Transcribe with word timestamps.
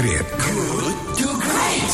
Great. 0.00 0.24
Good 0.24 0.96
to 1.20 1.28
Great. 1.44 1.92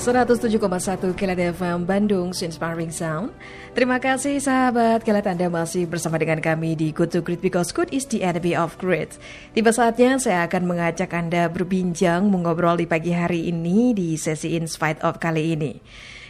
107,1 0.00 1.12
Kilat 1.12 1.36
FM 1.52 1.84
Bandung 1.84 2.32
Inspiring 2.32 2.88
Sound. 2.88 3.36
Terima 3.76 4.00
kasih 4.00 4.40
sahabat 4.40 5.04
Kilat 5.04 5.28
Anda 5.28 5.52
masih 5.52 5.84
bersama 5.84 6.16
dengan 6.16 6.40
kami 6.40 6.72
di 6.72 6.88
Good 6.88 7.12
to 7.12 7.20
Great 7.20 7.44
because 7.44 7.68
good 7.68 7.92
is 7.92 8.08
the 8.08 8.24
enemy 8.24 8.56
of 8.56 8.80
great. 8.80 9.20
Tiba 9.52 9.76
saatnya 9.76 10.16
saya 10.16 10.48
akan 10.48 10.64
mengajak 10.64 11.12
Anda 11.12 11.52
berbincang 11.52 12.32
mengobrol 12.32 12.80
di 12.80 12.88
pagi 12.88 13.12
hari 13.12 13.52
ini 13.52 13.92
di 13.92 14.16
sesi 14.16 14.56
In 14.56 14.72
Spite 14.72 15.04
of 15.04 15.20
kali 15.20 15.52
ini. 15.52 15.76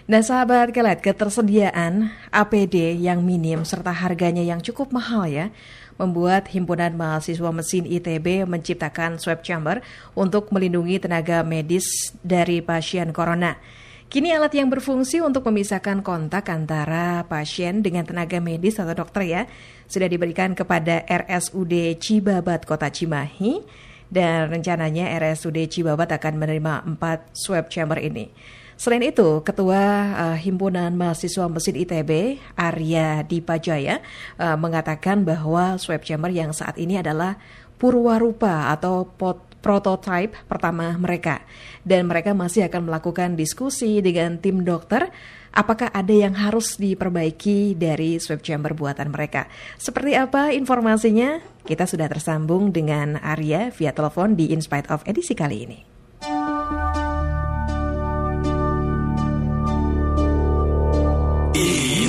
Nah 0.06 0.22
sahabat 0.22 0.70
Kilat, 0.70 1.02
ketersediaan 1.02 2.10
APD 2.30 2.94
yang 2.94 3.26
minim 3.26 3.66
serta 3.66 3.90
harganya 3.90 4.42
yang 4.42 4.62
cukup 4.62 4.94
mahal 4.94 5.26
ya 5.26 5.50
membuat 5.96 6.48
Himpunan 6.52 6.96
Mahasiswa 6.96 7.50
Mesin 7.52 7.84
ITB 7.84 8.48
menciptakan 8.48 9.20
swab 9.20 9.44
chamber 9.44 9.84
untuk 10.16 10.52
melindungi 10.52 11.00
tenaga 11.00 11.44
medis 11.44 12.12
dari 12.24 12.64
pasien 12.64 13.12
corona. 13.12 13.56
Kini 14.06 14.30
alat 14.30 14.54
yang 14.54 14.70
berfungsi 14.70 15.18
untuk 15.18 15.42
memisahkan 15.50 15.98
kontak 16.06 16.46
antara 16.46 17.26
pasien 17.26 17.82
dengan 17.82 18.06
tenaga 18.06 18.38
medis 18.38 18.78
atau 18.78 18.94
dokter 18.94 19.26
ya 19.26 19.42
sudah 19.90 20.06
diberikan 20.06 20.54
kepada 20.54 21.02
RSUD 21.10 21.98
Cibabat 21.98 22.70
Kota 22.70 22.86
Cimahi 22.86 23.66
dan 24.06 24.54
rencananya 24.54 25.10
RSUD 25.18 25.66
Cibabat 25.66 26.14
akan 26.14 26.38
menerima 26.38 26.86
empat 26.86 27.34
swab 27.34 27.66
chamber 27.66 27.98
ini. 27.98 28.30
Selain 28.76 29.00
itu, 29.00 29.40
Ketua 29.40 29.82
uh, 30.12 30.36
Himpunan 30.36 30.92
Mahasiswa 30.92 31.48
Mesin 31.48 31.80
ITB, 31.80 32.36
Arya 32.60 33.24
Dipajaya, 33.24 34.04
uh, 34.36 34.56
mengatakan 34.60 35.24
bahwa 35.24 35.80
swab 35.80 36.04
chamber 36.04 36.28
yang 36.28 36.52
saat 36.52 36.76
ini 36.76 37.00
adalah 37.00 37.40
purwarupa 37.80 38.68
atau 38.72 39.08
pot 39.08 39.40
prototype 39.64 40.46
pertama 40.46 40.94
mereka. 40.94 41.42
Dan 41.82 42.06
mereka 42.06 42.36
masih 42.36 42.70
akan 42.70 42.86
melakukan 42.86 43.34
diskusi 43.34 43.98
dengan 43.98 44.38
tim 44.38 44.62
dokter 44.62 45.10
apakah 45.50 45.90
ada 45.90 46.12
yang 46.12 46.38
harus 46.38 46.78
diperbaiki 46.78 47.74
dari 47.74 48.22
swab 48.22 48.44
chamber 48.46 48.78
buatan 48.78 49.10
mereka. 49.10 49.50
Seperti 49.74 50.14
apa 50.14 50.54
informasinya? 50.54 51.42
Kita 51.66 51.82
sudah 51.82 52.06
tersambung 52.06 52.70
dengan 52.70 53.18
Arya 53.18 53.74
via 53.74 53.90
telepon 53.90 54.38
di 54.38 54.54
In 54.54 54.62
Spite 54.62 54.86
of 54.86 55.02
edisi 55.02 55.34
kali 55.34 55.66
ini. 55.66 55.95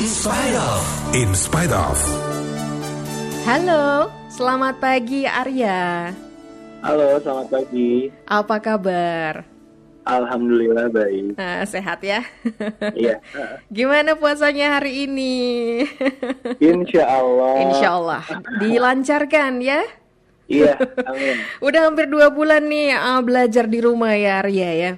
Spite 0.08 0.55
of. 0.55 0.83
In 1.11 1.36
spite 1.36 1.73
of. 1.75 2.00
Halo, 3.44 4.08
selamat 4.31 4.80
pagi 4.80 5.27
Arya. 5.27 6.16
Halo, 6.80 7.19
selamat 7.19 7.47
pagi. 7.52 8.08
Apa 8.23 8.55
kabar? 8.63 9.44
Alhamdulillah 10.08 10.88
baik. 10.88 11.35
Nah, 11.35 11.67
sehat 11.67 12.00
ya? 12.08 12.23
Iya. 12.95 13.19
Gimana 13.67 14.16
puasanya 14.16 14.80
hari 14.80 15.11
ini? 15.11 15.35
Insya 16.63 17.03
Allah. 17.03 17.53
Insya 17.67 17.89
Allah 18.00 18.23
dilancarkan 18.63 19.59
ya? 19.59 19.83
Iya, 20.47 20.80
amin. 21.11 21.35
Udah 21.59 21.91
hampir 21.91 22.08
dua 22.08 22.31
bulan 22.31 22.63
nih 22.63 22.95
uh, 22.95 23.19
belajar 23.19 23.67
di 23.67 23.83
rumah 23.83 24.16
ya 24.16 24.39
Arya 24.39 24.72
ya? 24.72 24.91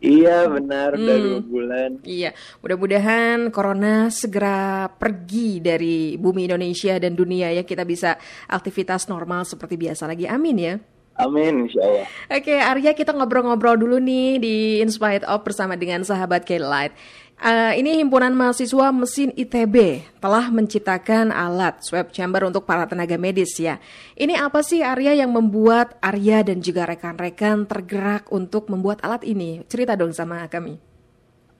Iya 0.00 0.48
benar, 0.48 0.96
udah 0.96 1.16
Hmm. 1.16 1.24
dua 1.28 1.40
bulan. 1.44 1.90
Iya, 2.08 2.32
mudah-mudahan 2.64 3.52
corona 3.52 4.08
segera 4.08 4.88
pergi 4.88 5.60
dari 5.60 6.16
bumi 6.16 6.48
Indonesia 6.48 6.96
dan 6.96 7.12
dunia 7.12 7.52
ya 7.52 7.68
kita 7.68 7.84
bisa 7.84 8.16
aktivitas 8.48 9.12
normal 9.12 9.44
seperti 9.44 9.76
biasa 9.76 10.08
lagi. 10.08 10.24
Amin 10.24 10.56
ya. 10.56 10.74
Amin, 11.20 11.68
insya 11.68 11.84
Allah. 11.84 12.06
Oke, 12.32 12.56
Arya 12.56 12.96
kita 12.96 13.12
ngobrol-ngobrol 13.12 13.76
dulu 13.76 14.00
nih 14.00 14.40
di 14.40 14.56
Inspired 14.80 15.28
Of 15.28 15.44
bersama 15.44 15.76
dengan 15.76 16.00
sahabat 16.00 16.48
K-Light. 16.48 16.96
Eh, 17.40 17.80
ini 17.80 17.96
himpunan 18.04 18.36
mahasiswa 18.36 18.92
mesin 18.92 19.32
ITB 19.32 20.04
telah 20.20 20.52
menciptakan 20.52 21.32
alat 21.32 21.80
swab 21.80 22.12
chamber 22.12 22.44
untuk 22.44 22.68
para 22.68 22.84
tenaga 22.84 23.16
medis 23.16 23.56
ya. 23.56 23.80
Ini 24.12 24.36
apa 24.36 24.60
sih 24.60 24.84
Arya 24.84 25.16
yang 25.24 25.32
membuat 25.32 25.96
Arya 26.04 26.44
dan 26.44 26.60
juga 26.60 26.84
rekan-rekan 26.84 27.64
tergerak 27.64 28.28
untuk 28.28 28.68
membuat 28.68 29.00
alat 29.00 29.24
ini? 29.24 29.64
Cerita 29.72 29.96
dong 29.96 30.12
sama 30.12 30.44
kami. 30.52 30.76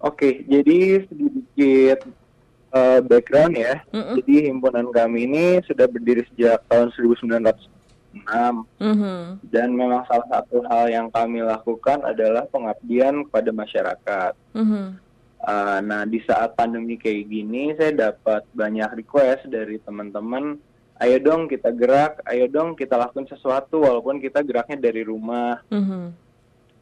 Oke, 0.04 0.44
jadi 0.44 1.00
sedikit 1.08 2.04
eh, 2.76 3.00
background 3.00 3.56
ya. 3.56 3.80
Mm-mm. 3.88 4.20
Jadi 4.20 4.52
himpunan 4.52 4.84
kami 4.92 5.24
ini 5.32 5.64
sudah 5.64 5.88
berdiri 5.88 6.28
sejak 6.28 6.60
tahun 6.68 6.92
1906 6.92 8.68
Mhm. 8.84 9.48
dan 9.48 9.72
memang 9.72 10.04
salah 10.04 10.28
satu 10.28 10.60
hal 10.68 10.92
yang 10.92 11.08
kami 11.08 11.40
lakukan 11.40 12.04
adalah 12.04 12.44
pengabdian 12.52 13.24
kepada 13.24 13.48
masyarakat. 13.48 14.32
Mhm. 14.52 15.08
Uh, 15.40 15.80
nah 15.80 16.04
di 16.04 16.20
saat 16.28 16.52
pandemi 16.52 17.00
kayak 17.00 17.24
gini 17.24 17.72
saya 17.72 18.12
dapat 18.12 18.44
banyak 18.52 18.92
request 18.92 19.48
dari 19.48 19.80
teman-teman 19.80 20.60
ayo 21.00 21.16
dong 21.16 21.48
kita 21.48 21.72
gerak 21.72 22.20
ayo 22.28 22.44
dong 22.44 22.76
kita 22.76 23.00
lakukan 23.00 23.24
sesuatu 23.24 23.80
walaupun 23.80 24.20
kita 24.20 24.44
geraknya 24.44 24.76
dari 24.76 25.00
rumah 25.00 25.64
Mhm. 25.72 26.12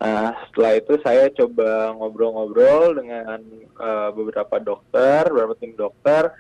nah 0.02 0.34
setelah 0.50 0.74
itu 0.74 0.98
saya 1.06 1.30
coba 1.30 1.94
ngobrol-ngobrol 2.02 2.98
dengan 2.98 3.38
uh, 3.78 4.10
beberapa 4.10 4.58
dokter 4.58 5.30
beberapa 5.30 5.54
tim 5.54 5.78
dokter 5.78 6.34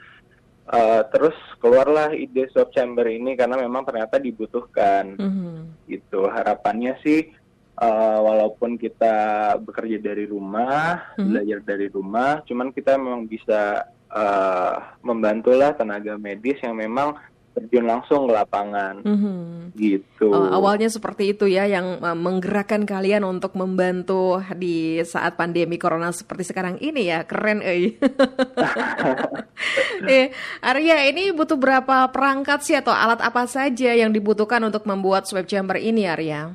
Uh, 0.68 1.00
terus 1.08 1.32
keluarlah 1.64 2.12
ide 2.12 2.44
swab 2.52 2.68
chamber 2.76 3.08
ini 3.08 3.32
karena 3.40 3.56
memang 3.56 3.88
ternyata 3.88 4.20
dibutuhkan 4.20 5.16
Mhm. 5.16 5.88
gitu 5.88 6.28
harapannya 6.28 6.92
sih 7.00 7.32
uh, 7.78 8.18
walaupun 8.20 8.76
kita 8.76 9.14
bekerja 9.62 10.02
dari 10.02 10.26
rumah 10.26 11.14
Mhm. 11.16 11.26
belajar 11.30 11.58
dari 11.64 11.86
rumah 11.88 12.42
cuman 12.44 12.74
kita 12.74 12.98
memang 12.98 13.24
bisa 13.24 13.86
uh, 14.10 14.74
membantulah 15.00 15.72
tenaga 15.74 16.18
medis 16.18 16.58
yang 16.60 16.74
memang 16.74 17.14
terjun 17.58 17.90
langsung 17.90 18.30
ke 18.30 18.32
lapangan 18.38 19.02
Mhm. 19.02 19.74
gitu 19.74 20.30
Oh, 20.30 20.46
awalnya 20.54 20.86
seperti 20.86 21.34
itu 21.34 21.50
ya 21.50 21.66
yang 21.66 21.98
uh, 21.98 22.14
menggerakkan 22.14 22.86
kalian 22.86 23.26
untuk 23.26 23.58
membantu 23.58 24.38
di 24.54 25.02
saat 25.02 25.34
pandemi 25.34 25.74
corona 25.74 26.14
seperti 26.14 26.54
sekarang 26.54 26.78
ini 26.78 27.10
ya 27.10 27.26
keren 27.26 27.58
eh. 27.66 27.98
eh 30.06 30.30
Arya 30.62 31.10
ini 31.10 31.34
butuh 31.34 31.58
berapa 31.58 32.06
perangkat 32.14 32.62
sih 32.62 32.78
atau 32.78 32.94
alat 32.94 33.18
apa 33.18 33.50
saja 33.50 33.90
yang 33.90 34.14
dibutuhkan 34.14 34.62
untuk 34.62 34.86
membuat 34.86 35.26
swab 35.26 35.50
chamber 35.50 35.82
ini 35.82 36.06
Arya? 36.06 36.54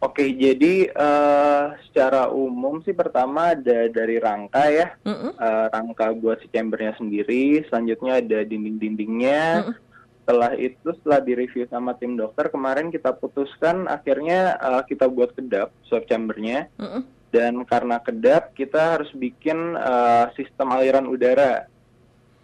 Oke 0.00 0.32
jadi 0.32 0.88
uh, 0.96 1.76
secara 1.84 2.32
umum 2.32 2.80
sih 2.80 2.96
pertama 2.96 3.52
ada 3.52 3.84
dari 3.92 4.16
rangka 4.16 4.64
ya 4.72 4.96
Mm-mm. 5.04 5.36
uh, 5.36 5.66
rangka 5.68 6.16
buat 6.16 6.40
si 6.40 6.48
chambernya 6.48 6.96
sendiri 6.96 7.60
selanjutnya 7.68 8.24
ada 8.24 8.40
dinding-dindingnya 8.48 9.68
Mm-mm. 9.68 9.76
setelah 10.24 10.56
itu 10.56 10.88
setelah 10.96 11.20
direview 11.20 11.68
sama 11.68 11.92
tim 12.00 12.16
dokter 12.16 12.48
kemarin 12.48 12.88
kita 12.88 13.12
putuskan 13.12 13.92
akhirnya 13.92 14.56
uh, 14.64 14.80
kita 14.88 15.04
buat 15.04 15.36
kedap 15.36 15.68
swab 15.84 16.08
chambernya 16.08 16.72
Mm-mm. 16.80 17.04
dan 17.28 17.60
karena 17.68 18.00
kedap 18.00 18.56
kita 18.56 18.96
harus 18.96 19.12
bikin 19.12 19.76
uh, 19.76 20.32
sistem 20.32 20.72
aliran 20.72 21.12
udara 21.12 21.68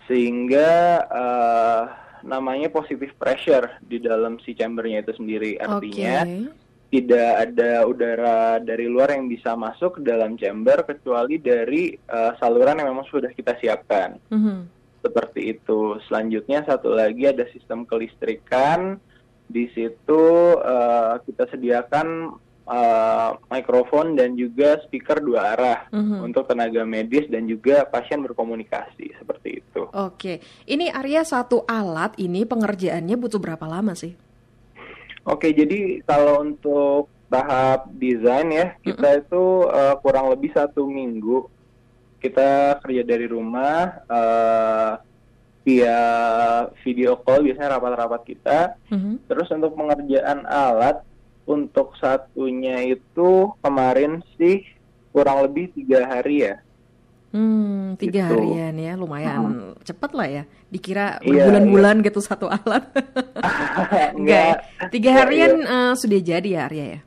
sehingga 0.05 0.69
uh, 1.09 1.83
namanya 2.21 2.69
positive 2.69 3.17
pressure 3.17 3.81
di 3.81 3.97
dalam 3.97 4.37
si 4.45 4.53
chambernya 4.53 5.01
itu 5.01 5.17
sendiri 5.17 5.57
artinya 5.57 6.21
Oke. 6.21 6.66
Tidak 6.87 7.51
ada 7.51 7.83
udara 7.83 8.63
dari 8.63 8.87
luar 8.87 9.11
yang 9.11 9.27
bisa 9.27 9.59
masuk 9.59 9.99
ke 9.99 10.01
dalam 10.07 10.39
chamber 10.39 10.87
kecuali 10.87 11.37
dari 11.43 11.91
uh, 11.93 12.39
saluran 12.39 12.79
yang 12.79 12.95
memang 12.95 13.07
sudah 13.11 13.31
kita 13.35 13.59
siapkan 13.59 14.17
Mhm. 14.31 14.57
seperti 15.03 15.55
itu. 15.55 15.99
Selanjutnya 16.07 16.63
satu 16.63 16.95
lagi 16.95 17.27
ada 17.27 17.47
sistem 17.51 17.83
kelistrikan. 17.87 18.99
Di 19.47 19.71
situ 19.71 20.23
uh, 20.59 21.23
kita 21.23 21.47
sediakan 21.51 22.35
uh, 22.67 23.31
mikrofon 23.47 24.19
dan 24.19 24.35
juga 24.35 24.79
speaker 24.83 25.23
dua 25.23 25.55
arah 25.55 25.81
Mhm. 25.95 26.27
untuk 26.27 26.51
tenaga 26.51 26.83
medis 26.83 27.31
dan 27.31 27.47
juga 27.47 27.87
pasien 27.87 28.23
berkomunikasi 28.27 29.15
seperti 29.19 29.63
itu. 29.63 29.87
Oke, 29.95 30.43
ini 30.67 30.91
Arya 30.91 31.23
satu 31.23 31.63
alat 31.67 32.19
ini 32.19 32.43
pengerjaannya 32.43 33.15
butuh 33.15 33.39
berapa 33.39 33.67
lama 33.71 33.95
sih? 33.95 34.19
Oke, 35.27 35.51
jadi 35.51 36.01
kalau 36.07 36.47
untuk 36.47 37.11
tahap 37.27 37.91
desain 37.99 38.47
ya 38.55 38.79
kita 38.87 39.27
itu 39.27 39.67
uh, 39.67 39.99
kurang 39.99 40.31
lebih 40.31 40.55
satu 40.55 40.87
minggu 40.87 41.51
kita 42.23 42.79
kerja 42.79 43.03
dari 43.03 43.27
rumah 43.27 44.03
uh, 44.07 45.03
via 45.67 46.01
video 46.87 47.19
call 47.19 47.43
biasanya 47.43 47.75
rapat-rapat 47.77 48.23
kita. 48.23 48.59
Mhm. 48.95 49.27
Terus 49.27 49.51
untuk 49.51 49.75
pengerjaan 49.75 50.47
alat 50.47 51.03
untuk 51.47 51.95
satunya 51.99 52.87
itu 52.87 53.51
kemarin 53.63 54.23
sih 54.39 54.63
kurang 55.11 55.43
lebih 55.47 55.75
tiga 55.75 56.07
hari 56.07 56.47
ya. 56.47 56.63
Hmm, 57.31 57.99
tiga 57.99 58.31
Gitu. 58.31 58.33
harian 58.39 58.75
ya, 58.79 58.93
lumayan 58.95 59.75
cepet 59.83 60.11
lah 60.15 60.29
ya. 60.31 60.43
Dikira 60.71 61.19
Iya, 61.21 61.47
berbulan-bulan 61.47 61.97
gitu 62.01 62.21
satu 62.23 62.47
alat. 62.49 62.87
Enggak 64.19 64.41
ya. 64.41 64.55
Tiga 64.89 65.11
Enggak, 65.13 65.21
harian 65.27 65.53
iya. 65.61 65.75
eh, 65.75 65.93
sudah 65.99 66.21
jadi 66.23 66.49
ya 66.49 66.61
Arya 66.71 66.85
ya? 66.97 67.01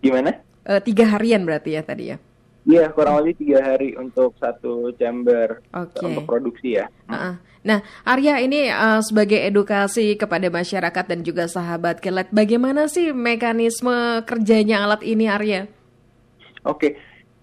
Gimana? 0.00 0.30
Eh, 0.62 0.80
tiga 0.80 1.04
harian 1.10 1.42
berarti 1.42 1.70
ya 1.74 1.82
tadi 1.82 2.04
ya? 2.10 2.18
Iya, 2.62 2.94
kurang 2.94 3.18
lebih 3.18 3.42
tiga 3.42 3.58
hari 3.58 3.98
untuk 3.98 4.38
satu 4.38 4.94
chamber 4.94 5.58
Oke. 5.74 5.98
untuk 6.06 6.22
produksi 6.22 6.78
ya. 6.78 6.86
Heeh. 7.10 7.34
Nah, 7.62 7.78
Arya 8.02 8.38
ini 8.38 8.70
eh, 8.70 9.00
sebagai 9.02 9.38
edukasi 9.42 10.14
kepada 10.14 10.46
masyarakat 10.46 11.04
dan 11.06 11.20
juga 11.22 11.44
sahabat 11.46 11.98
kelet, 11.98 12.30
bagaimana 12.30 12.86
sih 12.86 13.10
mekanisme 13.10 14.22
kerjanya 14.24 14.86
alat 14.86 15.02
ini 15.02 15.26
Arya? 15.26 15.66
Oke, 16.62 16.94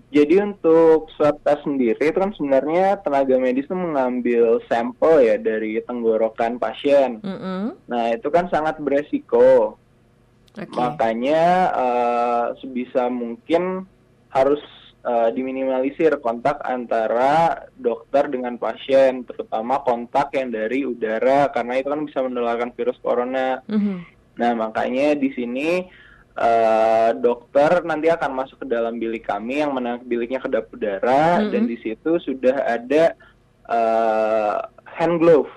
jadi 0.09 0.41
untuk 0.41 1.13
swab 1.13 1.37
test 1.45 1.61
sendiri 1.61 2.01
itu 2.01 2.17
kan 2.17 2.33
sebenarnya 2.33 2.97
tenaga 3.05 3.37
medis 3.37 3.69
itu 3.69 3.77
mengambil 3.77 4.57
sampel 4.65 5.21
ya 5.21 5.37
dari 5.37 5.77
tenggorokan 5.85 6.57
pasien. 6.57 7.21
Mm-mm. 7.21 7.77
Nah 7.85 8.03
itu 8.17 8.25
kan 8.33 8.49
sangat 8.49 8.81
beresiko, 8.81 9.77
Oke. 10.57 10.73
makanya 10.73 11.69
eh, 11.77 12.45
sebisa 12.57 13.05
mungkin 13.13 13.85
harus 14.33 14.61
eh, 15.05 15.29
diminimalisir 15.29 16.17
kontak 16.25 16.57
antara 16.65 17.69
dokter 17.77 18.33
dengan 18.33 18.57
pasien, 18.57 19.29
terutama 19.29 19.85
kontak 19.85 20.33
yang 20.33 20.49
dari 20.49 20.89
udara 20.89 21.53
karena 21.53 21.77
itu 21.77 21.87
kan 21.93 22.01
bisa 22.01 22.19
menularkan 22.25 22.73
virus 22.73 22.97
corona. 22.97 23.61
Mhm. 23.69 24.17
Nah, 24.41 24.51
makanya 24.57 25.13
di 25.19 25.29
sini 25.37 25.85
eh, 26.39 27.09
dokter 27.19 27.83
nanti 27.83 28.07
akan 28.07 28.31
masuk 28.31 28.63
ke 28.63 28.67
dalam 28.71 28.95
bilik 28.95 29.27
kami 29.27 29.59
yang 29.59 29.75
mana 29.75 29.99
biliknya 29.99 30.39
kedap 30.39 30.71
udara 30.71 31.43
Mm-mm. 31.43 31.51
dan 31.51 31.63
di 31.67 31.77
situ 31.83 32.15
sudah 32.23 32.55
ada 32.63 33.13
eh, 33.67 34.57
hand 34.87 35.19
glove. 35.19 35.51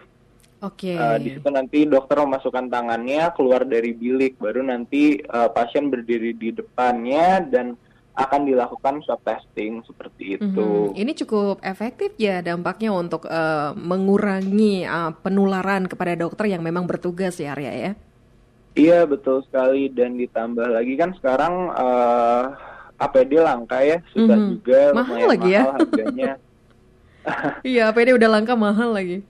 Oke. 0.62 0.94
Eh, 0.94 1.18
di 1.18 1.34
situ 1.34 1.48
nanti 1.50 1.86
dokter 1.86 2.22
memasukkan 2.22 2.70
tangannya 2.70 3.34
keluar 3.34 3.66
dari 3.66 3.94
bilik, 3.94 4.38
baru 4.38 4.62
nanti 4.62 5.18
eh, 5.18 5.48
pasien 5.50 5.90
berdiri 5.90 6.34
di 6.34 6.54
depannya 6.54 7.42
dan 7.46 7.74
akan 8.12 8.44
dilakukan 8.44 9.00
swab 9.08 9.24
testing 9.24 9.80
seperti 9.88 10.36
itu. 10.36 10.92
Mhm. 10.92 11.00
Ini 11.00 11.12
cukup 11.24 11.64
efektif 11.64 12.12
ya 12.20 12.44
dampaknya 12.44 12.92
untuk 12.92 13.24
eh, 13.26 13.70
mengurangi 13.74 14.84
eh, 14.84 15.12
penularan 15.24 15.88
kepada 15.88 16.14
dokter 16.14 16.52
yang 16.52 16.60
memang 16.60 16.84
bertugas 16.84 17.40
ya 17.40 17.56
Arya 17.56 17.72
ya. 17.72 17.92
Iya 18.72 19.04
betul 19.04 19.44
sekali 19.44 19.92
dan 19.92 20.16
ditambah 20.16 20.64
lagi 20.64 20.96
kan 20.96 21.12
sekarang 21.20 21.54
eh, 21.76 22.42
APD 22.96 23.32
langka 23.42 23.82
ya, 23.84 23.98
susah 24.14 24.38
Mhm. 24.38 24.48
juga 24.56 24.80
Mahal 24.96 25.12
lumayan 25.12 25.28
lagi 25.28 25.48
ya. 25.50 25.60
mahal 25.60 25.72
harganya. 25.76 26.30
Iya, 27.62 27.82
APD 27.92 28.08
udah 28.18 28.28
langka 28.32 28.54
mahal 28.58 28.90
lagi. 28.96 29.22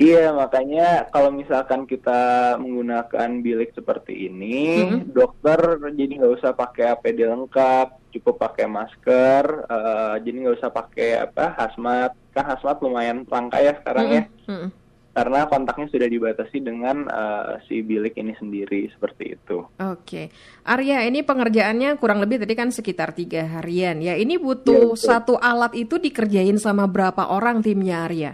Iya, 0.00 0.32
makanya 0.32 1.12
kalau 1.12 1.28
misalkan 1.28 1.84
kita 1.84 2.56
menggunakan 2.56 3.30
bilik 3.44 3.76
seperti 3.76 4.28
ini, 4.28 4.80
Mhm. 4.80 5.12
dokter 5.12 5.60
jadi 5.92 6.12
nggak 6.20 6.34
usah 6.40 6.52
pakai 6.56 6.96
APD 6.96 7.28
lengkap, 7.28 7.88
cukup 8.16 8.40
pakai 8.40 8.64
masker, 8.64 9.44
eh, 9.68 10.14
jadi 10.24 10.36
nggak 10.40 10.56
usah 10.56 10.70
pakai 10.72 11.08
apa 11.20 11.52
hazmat. 11.52 12.16
Kan 12.32 12.44
hazmat 12.48 12.80
lumayan 12.80 13.28
langka 13.28 13.60
ya 13.60 13.76
sekarang 13.76 14.06
ya, 14.08 14.22
Mhm. 14.48 14.48
Mhm. 14.48 14.68
Karena 15.10 15.50
kontaknya 15.50 15.90
sudah 15.90 16.06
dibatasi 16.06 16.62
dengan 16.62 17.06
eh, 17.10 17.58
si 17.66 17.82
bilik 17.82 18.14
ini 18.14 18.34
sendiri 18.38 18.86
seperti 18.94 19.34
itu. 19.34 19.66
Oke, 19.82 20.30
Arya, 20.62 21.02
ini 21.02 21.26
pengerjaannya 21.26 21.98
kurang 21.98 22.22
lebih 22.22 22.38
tadi 22.38 22.54
kan 22.54 22.70
sekitar 22.70 23.10
tiga 23.10 23.42
harian 23.58 23.98
ya. 23.98 24.14
Ini 24.14 24.38
butuh 24.38 24.94
betul. 24.94 25.00
satu 25.00 25.34
alat 25.36 25.74
itu 25.74 25.98
dikerjain 25.98 26.56
sama 26.62 26.86
berapa 26.86 27.26
orang 27.26 27.58
timnya 27.58 28.06
Arya? 28.06 28.32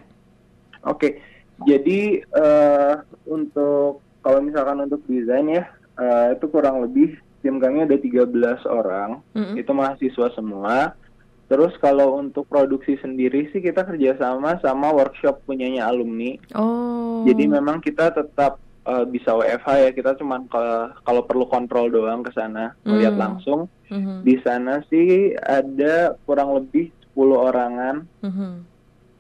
Oke, 0.85 1.19
jadi 1.65 2.21
eh, 2.21 2.95
untuk 3.25 4.05
kalau 4.21 4.39
misalkan 4.45 4.85
untuk 4.85 5.01
desain 5.09 5.49
ya, 5.49 5.65
eh, 5.97 6.37
itu 6.37 6.45
kurang 6.53 6.85
lebih 6.85 7.17
tim 7.41 7.57
kami 7.63 7.87
ada 7.87 7.97
13 7.97 8.67
orang, 8.67 9.23
Mm-mm. 9.33 9.55
itu 9.57 9.71
mahasiswa 9.73 10.29
semua. 10.35 10.99
Terus 11.47 11.73
kalau 11.77 12.17
untuk 12.17 12.47
produksi 12.47 12.95
sendiri 12.97 13.47
sih 13.49 13.61
kita 13.61 13.83
kerjasama 13.83 14.59
sama 14.59 14.91
workshop 14.91 15.43
punyanya 15.43 15.87
alumni. 15.87 16.35
Oh, 16.53 17.23
Jadi 17.23 17.47
memang 17.47 17.79
kita 17.79 18.11
tetap 18.11 18.59
eh, 18.85 19.03
bisa 19.05 19.35
WFH 19.35 19.67
ya, 19.81 19.91
kita 19.91 20.15
cuman 20.15 20.47
ke- 20.47 20.91
kalau 21.03 21.23
perlu 21.23 21.43
kontrol 21.45 21.91
doang 21.91 22.23
ke 22.23 22.31
sana, 22.31 22.71
melihat 22.83 23.15
Hmm. 23.15 23.23
langsung. 23.25 23.61
Mhm. 23.89 24.23
Di 24.23 24.39
sana 24.41 24.79
sih 24.87 25.07
ada 25.37 26.15
kurang 26.23 26.55
lebih 26.55 26.95
10 27.05 27.35
orangan 27.37 28.07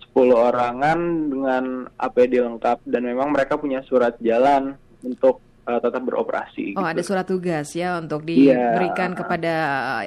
10 0.04 0.30
Mhm. 0.30 0.44
orangan 0.44 0.98
dengan 1.26 1.64
APD 1.96 2.38
lengkap 2.38 2.78
dan 2.84 3.02
memang 3.02 3.28
mereka 3.28 3.54
punya 3.56 3.82
surat 3.82 4.14
jalan 4.20 4.74
untuk 5.00 5.42
uh, 5.66 5.82
tetap 5.82 5.98
beroperasi. 6.00 6.78
Oh, 6.78 6.80
gitu. 6.80 6.92
ada 6.94 7.02
surat 7.02 7.26
tugas 7.26 7.74
ya 7.74 7.98
untuk 7.98 8.22
Iya. 8.22 8.54
diberikan 8.54 9.18
kepada 9.18 9.54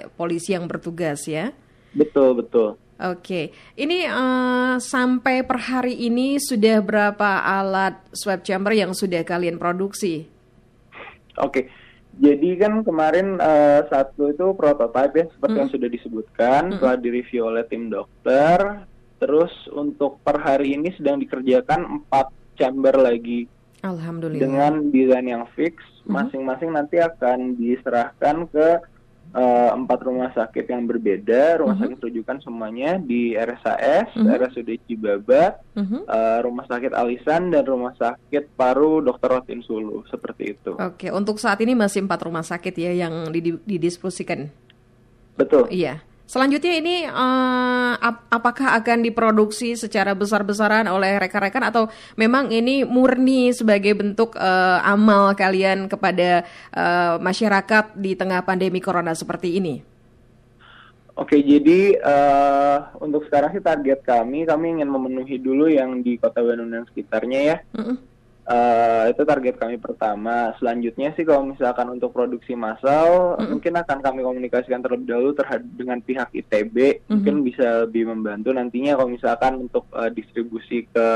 polisi 0.09 0.55
yang 0.55 0.63
bertugas 0.65 1.27
ya. 1.27 1.51
Betul 1.93 2.43
betul. 2.43 2.77
Oke, 2.99 3.55
ini 3.79 4.03
eh, 4.03 4.75
sampai 4.75 5.47
per 5.47 5.59
hari 5.71 5.95
ini 5.95 6.35
sudah 6.35 6.83
berapa 6.83 7.47
alat 7.47 7.95
swab 8.11 8.43
chamber 8.43 8.75
yang 8.75 8.91
sudah 8.91 9.23
kalian 9.23 9.55
produksi? 9.55 10.27
Oke. 11.39 11.71
Jadi 12.19 12.59
kan 12.59 12.83
kemarin 12.83 13.39
uh, 13.39 13.79
satu 13.87 14.35
itu 14.35 14.51
prototipe 14.51 15.23
ya 15.23 15.25
seperti 15.31 15.55
yang 15.55 15.71
sudah 15.71 15.87
disebutkan 15.87 16.61
telah 16.75 16.99
direview 16.99 17.47
oleh 17.47 17.63
tim 17.71 17.87
dokter. 17.87 18.83
Terus 19.23 19.51
untuk 19.71 20.19
per 20.19 20.35
hari 20.43 20.75
ini 20.75 20.91
sedang 20.99 21.23
dikerjakan 21.23 21.79
empat 22.03 22.27
chamber 22.59 22.91
lagi 22.99 23.47
Alhamdulillah. 23.87 24.41
dengan 24.43 24.73
desain 24.91 25.27
yang 25.31 25.47
fix. 25.55 25.79
Masing-masing 26.03 26.75
nanti 26.75 26.99
akan 26.99 27.55
diserahkan 27.55 28.51
ke 28.51 28.67
eh, 29.29 29.69
empat 29.71 29.99
rumah 30.01 30.29
sakit 30.29 30.65
yang 30.65 30.83
berbeda, 30.83 31.61
rumah 31.61 31.77
sakit 31.77 31.99
rujukan 31.99 32.41
semuanya 32.41 32.97
di 32.97 33.33
RSAS, 33.33 34.17
RSUD 34.17 34.81
Cibabat, 34.83 35.61
Mhm. 35.73 35.99
eh, 36.03 36.39
rumah 36.41 36.65
sakit 36.65 36.91
Alisan 36.91 37.49
dan 37.49 37.61
rumah 37.61 37.93
sakit 37.93 38.53
Paru 38.53 38.99
Dr. 38.99 39.29
Rotin 39.31 39.61
Sulu 39.61 40.01
seperti 40.05 40.55
itu. 40.55 40.73
Oke, 40.73 41.09
untuk 41.09 41.37
saat 41.37 41.61
ini 41.61 41.73
masih 41.73 42.01
empat 42.01 42.25
rumah 42.25 42.41
sakit 42.41 42.73
ya 42.73 42.91
yang 42.91 43.29
didi- 43.29 43.61
didiskusikan. 43.63 44.49
Betul. 45.35 45.69
Iya. 45.69 46.01
Selanjutnya 46.29 46.77
ini 46.77 47.09
eh, 47.09 47.93
ap- 47.97 48.29
apakah 48.29 48.77
akan 48.77 49.01
diproduksi 49.01 49.73
secara 49.73 50.13
besar-besaran 50.13 50.85
oleh 50.85 51.17
rekan-rekan 51.17 51.73
atau 51.73 51.89
memang 52.21 52.53
ini 52.53 52.85
murni 52.85 53.49
sebagai 53.49 53.97
bentuk 53.97 54.37
eh, 54.37 54.79
amal 54.85 55.33
kalian 55.33 55.89
kepada 55.89 56.45
eh, 56.69 57.15
masyarakat 57.17 57.97
di 57.97 58.13
tengah 58.13 58.45
pandemi 58.45 58.77
corona 58.77 59.17
seperti 59.17 59.57
ini? 59.57 59.81
Oke, 61.17 61.41
jadi 61.41 61.97
eh, 61.97 62.77
untuk 63.01 63.25
sekarang 63.25 63.49
sih 63.57 63.65
target 63.65 64.05
kami, 64.05 64.45
kami 64.45 64.77
ingin 64.77 64.87
memenuhi 64.93 65.41
dulu 65.41 65.65
yang 65.65 66.05
di 66.05 66.21
Kota 66.21 66.45
Bandung 66.45 66.69
dan 66.69 66.85
sekitarnya 66.93 67.39
ya. 67.41 67.57
Mm-mm. 67.73 67.97
Eh, 68.49 69.03
itu 69.13 69.21
target 69.29 69.61
kami 69.61 69.77
pertama. 69.77 70.57
Selanjutnya 70.57 71.13
sih 71.13 71.21
kalau 71.21 71.45
misalkan 71.53 71.85
untuk 71.93 72.09
produksi 72.09 72.57
massal, 72.57 73.37
mungkin 73.45 73.77
akan 73.77 74.01
kami 74.01 74.25
komunikasikan 74.25 74.81
terlebih 74.81 75.05
dahulu 75.05 75.37
terhadap 75.37 75.69
dengan 75.77 76.01
pihak 76.01 76.33
ITB, 76.33 77.05
mungkin 77.13 77.45
bisa 77.45 77.85
lebih 77.85 78.09
membantu 78.09 78.49
nantinya 78.49 78.97
kalau 78.97 79.13
misalkan 79.13 79.69
untuk 79.69 79.85
eh, 79.93 80.09
distribusi 80.09 80.89
ke 80.89 81.09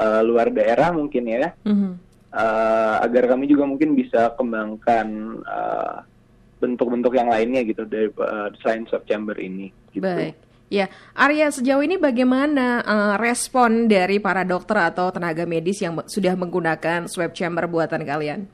eh, 0.00 0.22
luar 0.24 0.48
daerah 0.48 0.96
mungkin 0.96 1.28
ya, 1.28 1.52
Mhm. 1.68 1.90
Eh, 2.36 2.96
agar 3.04 3.32
kami 3.32 3.48
juga 3.48 3.64
mungkin 3.64 3.96
bisa 3.96 4.32
kembangkan 4.36 5.40
bentuk-bentuk 6.56 7.12
yang 7.12 7.28
lainnya 7.28 7.68
gitu 7.68 7.84
dari 7.84 8.08
eh, 8.08 8.48
selain 8.64 8.88
sub 8.88 9.04
chamber 9.04 9.36
ini. 9.36 9.68
Gitu. 9.92 10.00
Baik. 10.00 10.40
Ya, 10.66 10.90
Arya 11.14 11.46
sejauh 11.54 11.78
ini 11.86 11.94
bagaimana 11.94 12.82
eh, 12.82 13.14
respon 13.22 13.86
dari 13.86 14.18
para 14.18 14.42
dokter 14.42 14.74
atau 14.82 15.14
tenaga 15.14 15.46
medis 15.46 15.78
yang 15.78 16.02
sudah 16.10 16.34
menggunakan 16.34 17.06
swab 17.06 17.30
chamber 17.30 17.70
buatan 17.70 18.02
kalian? 18.02 18.50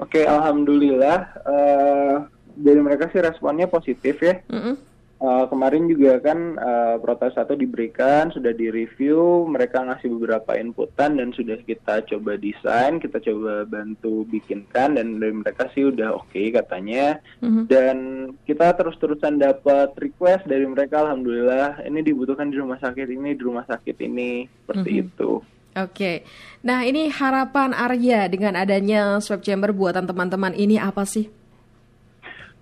Oke, 0.00 0.24
alhamdulillah 0.24 1.18
eh, 1.44 2.14
dari 2.56 2.80
mereka 2.80 3.12
sih 3.12 3.20
responnya 3.20 3.68
positif 3.68 4.16
ya. 4.24 4.40
Mm-mm. 4.48 4.95
Eh, 5.16 5.44
kemarin 5.48 5.88
juga 5.88 6.20
kan 6.20 6.60
eh, 6.60 6.96
protes 7.00 7.32
satu 7.32 7.56
diberikan, 7.56 8.28
sudah 8.28 8.52
direview, 8.52 9.48
mereka 9.48 9.80
ngasih 9.80 10.12
beberapa 10.12 10.60
inputan 10.60 11.16
dan 11.16 11.32
sudah 11.32 11.56
kita 11.64 12.04
coba 12.04 12.36
desain, 12.36 13.00
kita 13.00 13.24
coba 13.24 13.64
bantu 13.64 14.28
bikinkan 14.28 15.00
dan 15.00 15.16
dari 15.16 15.32
mereka 15.32 15.72
sih 15.72 15.88
udah 15.88 16.20
oke 16.20 16.36
katanya. 16.52 17.16
Mhm. 17.40 17.64
Dan 17.64 17.96
kita 18.44 18.76
terus-terusan 18.76 19.40
dapat 19.40 19.96
request 19.96 20.44
dari 20.44 20.68
mereka, 20.68 21.00
alhamdulillah 21.00 21.80
ini 21.88 22.04
dibutuhkan 22.04 22.52
di 22.52 22.60
rumah 22.60 22.76
sakit 22.76 23.08
ini, 23.08 23.32
di 23.32 23.40
rumah 23.40 23.64
sakit 23.64 23.96
ini, 24.04 24.44
seperti 24.44 24.90
itu. 25.00 25.40
Oke, 25.80 26.28
nah 26.60 26.84
ini 26.84 27.08
harapan 27.08 27.72
Arya 27.72 28.28
dengan 28.28 28.52
adanya 28.52 29.16
swab 29.24 29.40
chamber 29.40 29.72
buatan 29.72 30.04
teman-teman 30.04 30.52
ini 30.52 30.76
apa 30.76 31.08
sih? 31.08 31.28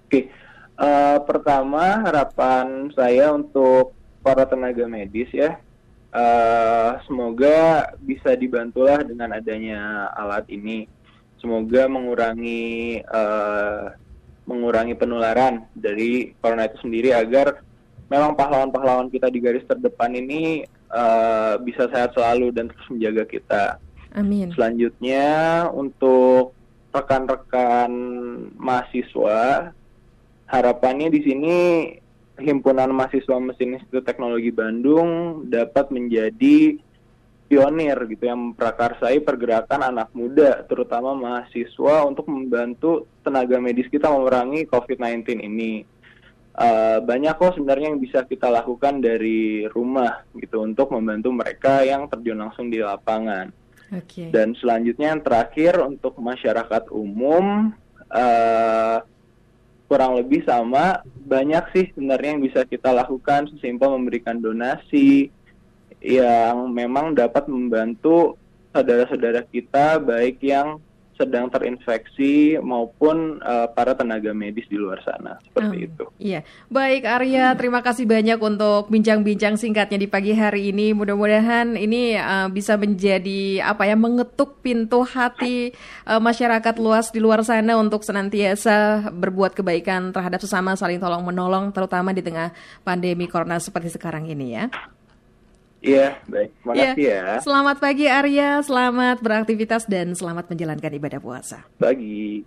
Oke, 0.06 0.30
eh, 0.78 1.18
pertama 1.22 2.02
harapan 2.02 2.90
saya 2.94 3.30
untuk 3.34 3.94
para 4.24 4.48
tenaga 4.48 4.88
medis 4.88 5.28
ya, 5.36 5.60
uh, 6.14 6.96
semoga 7.04 7.92
bisa 8.00 8.32
dibantulah 8.32 9.04
dengan 9.04 9.36
adanya 9.36 10.08
alat 10.16 10.48
ini. 10.48 10.88
Semoga 11.42 11.84
mengurangi 11.92 13.04
uh, 13.04 13.92
mengurangi 14.48 14.96
penularan 14.96 15.68
dari 15.76 16.32
corona 16.40 16.64
itu 16.64 16.80
sendiri 16.80 17.12
agar 17.12 17.60
memang 18.08 18.32
pahlawan-pahlawan 18.32 19.12
kita 19.12 19.28
di 19.28 19.44
garis 19.44 19.68
terdepan 19.68 20.16
ini 20.16 20.64
uh, 20.88 21.60
bisa 21.60 21.84
sehat 21.92 22.16
selalu 22.16 22.48
dan 22.48 22.72
terus 22.72 22.88
menjaga 22.88 23.24
kita. 23.28 23.64
Amin. 24.16 24.48
Selanjutnya 24.56 25.68
untuk 25.68 26.56
rekan-rekan 26.94 27.90
mahasiswa, 28.56 29.74
harapannya 30.48 31.08
di 31.08 31.20
sini 31.24 31.56
Himpunan 32.34 32.90
Mahasiswa 32.90 33.38
Mesin 33.38 33.78
Institut 33.78 34.02
Teknologi 34.02 34.50
Bandung 34.50 35.42
dapat 35.46 35.94
menjadi 35.94 36.74
pionir 37.46 37.94
gitu 38.10 38.26
yang 38.26 38.50
memprakarsai 38.50 39.22
pergerakan 39.22 39.86
anak 39.94 40.10
muda 40.16 40.66
terutama 40.66 41.14
mahasiswa 41.14 42.02
untuk 42.02 42.26
membantu 42.26 43.06
tenaga 43.22 43.60
medis 43.62 43.86
kita 43.86 44.10
memerangi 44.10 44.66
COVID-19 44.66 45.44
ini. 45.44 45.86
Uh, 46.54 47.02
banyak 47.02 47.34
kok 47.34 47.58
sebenarnya 47.58 47.94
yang 47.94 48.02
bisa 48.02 48.22
kita 48.26 48.46
lakukan 48.46 49.02
dari 49.02 49.66
rumah 49.70 50.22
gitu 50.38 50.62
untuk 50.62 50.94
membantu 50.94 51.34
mereka 51.34 51.82
yang 51.82 52.06
terjun 52.10 52.38
langsung 52.38 52.70
di 52.70 52.78
lapangan. 52.82 53.50
Okay. 53.90 54.30
Dan 54.34 54.58
selanjutnya 54.58 55.14
yang 55.14 55.22
terakhir 55.22 55.78
untuk 55.82 56.18
masyarakat 56.18 56.90
umum 56.90 57.74
uh, 58.10 58.98
kurang 59.94 60.18
lebih 60.18 60.42
sama 60.42 61.06
banyak 61.22 61.62
sih 61.70 61.86
sebenarnya 61.94 62.34
yang 62.34 62.42
bisa 62.42 62.66
kita 62.66 62.90
lakukan 62.90 63.46
sesimpel 63.54 63.94
memberikan 63.94 64.42
donasi 64.42 65.30
yang 66.02 66.74
memang 66.74 67.14
dapat 67.14 67.46
membantu 67.46 68.34
saudara-saudara 68.74 69.46
kita 69.46 70.02
baik 70.02 70.42
yang 70.42 70.82
sedang 71.14 71.46
terinfeksi 71.46 72.58
maupun 72.58 73.38
uh, 73.42 73.70
para 73.70 73.94
tenaga 73.94 74.34
medis 74.34 74.66
di 74.66 74.74
luar 74.74 74.98
sana 75.06 75.38
seperti 75.46 75.76
um, 75.76 75.86
itu. 75.86 76.04
Iya, 76.18 76.40
baik 76.68 77.06
Arya, 77.06 77.54
terima 77.54 77.80
kasih 77.80 78.06
banyak 78.06 78.38
untuk 78.42 78.90
bincang-bincang 78.90 79.54
singkatnya 79.54 79.98
di 80.02 80.08
pagi 80.10 80.34
hari 80.34 80.74
ini. 80.74 80.90
Mudah-mudahan 80.90 81.78
ini 81.78 82.18
uh, 82.18 82.50
bisa 82.50 82.74
menjadi 82.74 83.62
apa 83.62 83.86
ya 83.86 83.94
mengetuk 83.94 84.60
pintu 84.60 85.06
hati 85.06 85.70
uh, 86.06 86.18
masyarakat 86.18 86.74
luas 86.82 87.14
di 87.14 87.22
luar 87.22 87.46
sana 87.46 87.78
untuk 87.78 88.02
senantiasa 88.02 89.08
berbuat 89.14 89.54
kebaikan 89.54 90.10
terhadap 90.10 90.42
sesama, 90.42 90.74
saling 90.74 90.98
tolong 90.98 91.22
menolong, 91.22 91.70
terutama 91.70 92.10
di 92.10 92.22
tengah 92.26 92.50
pandemi 92.82 93.30
corona 93.30 93.62
seperti 93.62 93.94
sekarang 93.94 94.26
ini 94.26 94.58
ya. 94.58 94.66
Iya, 95.84 96.16
baik. 96.24 96.50
Makasih 96.64 97.04
ya. 97.04 97.20
ya. 97.20 97.36
Selamat 97.44 97.76
pagi 97.76 98.08
Arya, 98.08 98.64
selamat 98.64 99.20
beraktivitas 99.20 99.84
dan 99.84 100.16
selamat 100.16 100.48
menjalankan 100.48 100.92
ibadah 100.96 101.20
puasa. 101.20 101.60
Pagi. 101.76 102.40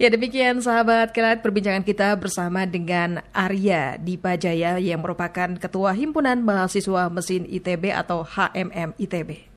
Ya 0.00 0.08
demikian 0.08 0.62
sahabat 0.62 1.12
kelat 1.12 1.44
perbincangan 1.44 1.84
kita 1.84 2.16
bersama 2.16 2.64
dengan 2.64 3.20
Arya 3.34 4.00
Dipajaya 4.00 4.80
yang 4.80 5.02
merupakan 5.04 5.58
Ketua 5.58 5.92
Himpunan 5.92 6.40
Mahasiswa 6.40 7.12
Mesin 7.12 7.44
ITB 7.44 7.92
atau 7.92 8.24
HMM 8.24 8.96
ITB. 8.96 9.50